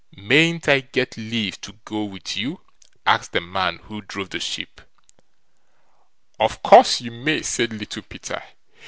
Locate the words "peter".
8.01-8.41